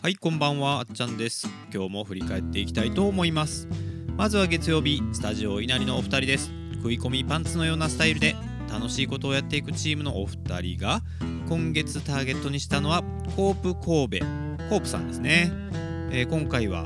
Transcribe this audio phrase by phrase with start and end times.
[0.00, 1.48] はいこんばんはあっちゃんです。
[1.74, 3.66] 今日も振り返っていきたいと思います。
[4.16, 6.52] まずは月曜日スタジオ稲荷のお二人です。
[6.76, 8.36] 食い込みパンツのようなスタイルで
[8.70, 11.02] 楽しいことをやっていくチームのお二人が
[11.48, 13.02] 今月ターゲットにしたのは
[13.34, 14.26] コープ神戸。
[14.70, 15.50] コープさんですね、
[16.12, 16.84] えー、今回は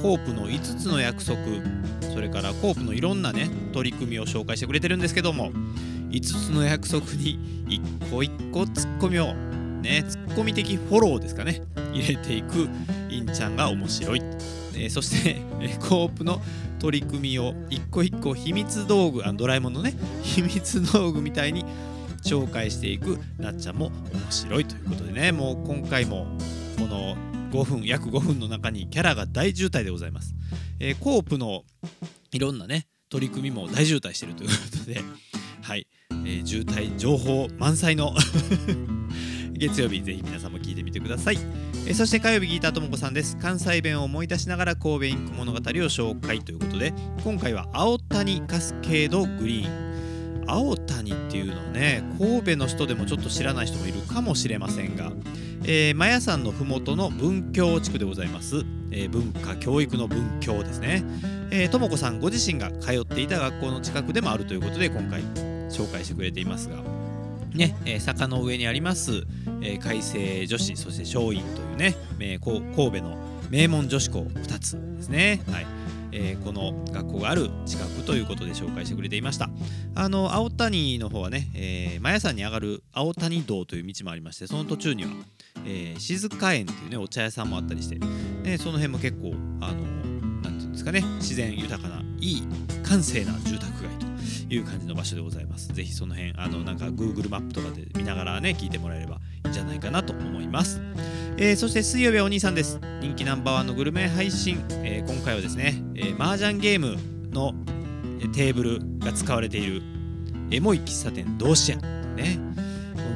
[0.00, 1.38] コープの5つの約束。
[2.12, 5.50] それからコープのいろんなね取り組みを紹介してくれてるんですけども
[6.10, 9.34] 5つの約束に一個一個ツッコミを
[9.84, 11.62] ねツッコミ的フォローですかね。
[11.92, 12.68] 入れていく
[13.08, 14.22] インちゃんが面白い。
[14.76, 16.42] えー、そして、え、コープの
[16.80, 21.64] 取り組みを一個一個秘密道具あドラえもんのね秘密道具みたいに
[22.24, 24.64] 紹介していくなっちゃんも面白い。
[24.64, 26.26] ということでねもう今回も
[26.76, 27.16] この
[27.52, 30.34] 5分約5分の中にキャラが大渋滞でございます、
[30.80, 31.62] えー、コープの
[32.32, 35.00] いろんなね取り組みも大渋滞してるということで
[35.62, 38.12] はい、えー、渋滞情報満載の
[39.56, 41.38] 月曜日ぜひ皆さんも聞いてみてください。
[41.86, 43.36] えそして火曜日ギーターともこさんです。
[43.36, 49.94] 関西弁を思い出しながら神戸インク物語を紹介ということで今回は青谷カスケードグリーン。
[50.46, 55.10] 青谷っていうのはね神戸の人でもちょっと知らない人もいるかもしれませんが、
[55.64, 58.56] えー、マヤ山の麓の文教地区でございます、
[58.90, 61.02] えー、文化教育の文教ですね。
[61.70, 65.22] ともこさんご自身が通っていた学校の近くでもあるということで今回
[65.70, 67.03] 紹介してくれていますが。
[67.54, 69.24] ね、えー、坂の上にあります、
[69.62, 73.16] えー、海星女子そして松陰というね、えー、神戸の
[73.50, 75.40] 名門女子校2つですね。
[75.50, 75.66] はい
[76.16, 79.50] えー、この学校がある近くということで紹介してくれていました
[79.96, 85.10] あの青谷の方はね、えー、マヤ山に上がる青谷道という道もありましてその途中には、
[85.66, 89.82] えー、静香園っていうねお茶屋さんもあったりして、ね、その辺も結構あの
[90.42, 92.42] なんていうんですかね自然豊かないい
[92.84, 94.03] 閑静な住宅街と
[94.48, 95.68] いう感じの場所でございます。
[95.72, 100.80] ぜひその辺、あの、なんか Google マップとかで見ながらね、聞いてもらえればいいんじゃないかなと思います。
[101.36, 102.78] えー、そして水曜日はお兄さんです。
[103.00, 106.96] 人気ナンバーワンのグルメ配信、えー、今回はですね、えー、麻雀ゲーム
[107.30, 107.54] の
[108.32, 109.82] テーブルが使われている
[110.50, 112.38] エモい喫茶店同志屋ね。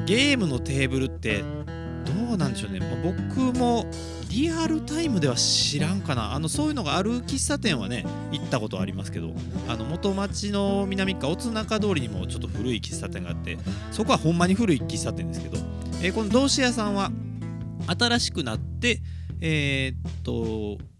[0.05, 1.43] ゲームのテーブルって
[2.05, 3.85] どうなんでしょうね、まあ、僕も
[4.29, 6.33] リアルタイムでは知らんかな。
[6.33, 9.33] あのそういうのがある喫茶店はね行ったことありますけど
[9.67, 13.57] あの元町の南側津中通りにもちょっと古い喫茶店があって
[13.91, 15.57] そこはほんまに古い喫茶店ですけど、
[16.01, 17.11] えー、この同志屋さんは
[17.87, 19.01] 新しくなって
[19.41, 20.33] えー、っと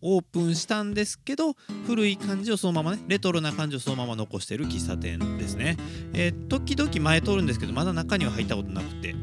[0.01, 1.55] オープンしたんですけど
[1.85, 5.77] 古い感じをそのままねレトロな感じをそのまま残してる喫茶店ですね、
[6.13, 9.15] えー、時々前通るんですけどまだ中には入ったことなくて、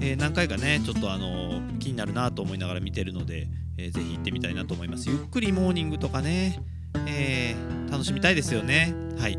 [0.00, 5.08] えー、何回かねちょっとあの気になるなと思いながら見てるので、えー、ぜひ行ってみたいなと思います。
[5.08, 6.62] ゆっくりモーニングとかね、
[7.06, 7.54] え、
[7.90, 8.94] 楽しみたいですよね。
[9.18, 9.38] はい。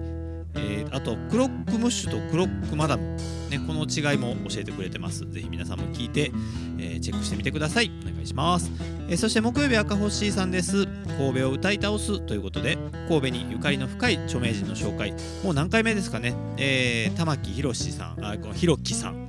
[0.55, 3.17] えー、あとクロックムッシュとクロックマダム、
[3.51, 5.29] ね、この違いも教えてくれてます。
[5.29, 6.31] ぜひ皆さんも聞いて、
[6.79, 7.91] えー、チェックしてみてください。
[8.01, 8.71] お願いします。
[9.09, 10.87] えー、そして木曜日赤星さんです。
[11.17, 12.77] 神戸を歌い倒すということで、
[13.09, 15.13] 神戸にゆかりの深い著名人の紹介、
[15.43, 19.27] もう何回目ですかね、えー、玉木宏さん、あ、このひろきさん、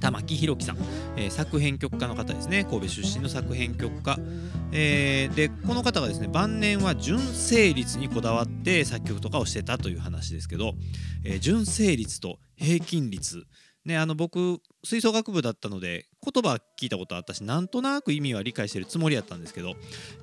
[0.00, 0.78] 玉木宏樹さん、
[1.16, 2.64] えー、作編曲家の方ですね。
[2.64, 4.18] 神戸出身の作編曲家、
[4.72, 10.74] えー、でこの方がですね晩年は純正率にこだわって作曲とかをしてたという話ですけど、
[11.24, 13.44] えー、純正率と平均率。
[13.84, 19.74] ねあの僕吹奏楽部だったので言葉聞いたことあったしなんとなく意味は理解してるつもりやったんですけど、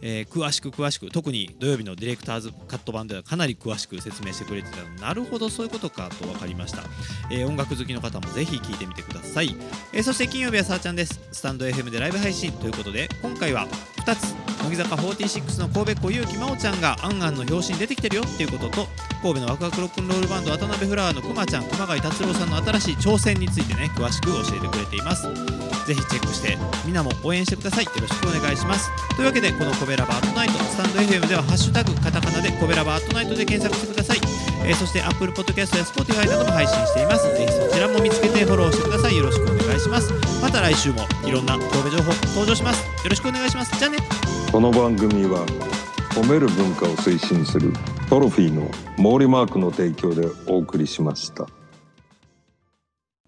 [0.01, 6.83] えー、詳しく詳しく特に土曜日のディレクターズカット版ではかなり詳しく説明してくれてたのなるほどそういうことかと分かりました、
[7.31, 9.55] えー、音楽好きの方もぜひ聴いてみてください、
[9.94, 11.19] えー、そして金曜日はさあちゃんです。
[11.31, 13.67] スタンド FM でライブ配信ということで今回は
[14.05, 18.24] 2つ乃木坂46の神戸っ子結真央ちゃんがあんあんの表紙に出てきてるよ。
[18.24, 18.88] っていうことと
[19.21, 25.27] 神戸のワクワクロックンロールバンド渡辺フラワーのくまちゃん熊谷達郎さんの新しい挑戦についてね詳しく教えてくれています。
[25.88, 28.89] ぜひチェックしてみんなも応援してくださいよろしくお願いします。
[29.15, 34.18] というわけでこのコベラバートナイトスタンド FM ではハッシュタグカタカナでコベラバートナイトで検索してください、
[34.65, 37.24] えー、そして Apple Podcast や Spotify なども配信しています。
[37.24, 39.15] ぜひそちらも見つけてフォローしてください。
[39.15, 40.26] よろしくお願いします。
[40.42, 42.86] また来週もいろんな神戸情報登場します。
[43.04, 43.78] よろしくお願いします。
[43.78, 43.98] じゃあね。
[44.51, 45.45] この番組は
[46.12, 47.74] 褒める文化を推進する
[48.10, 51.48] トロフィーの毛利マークの提供でお送りしました。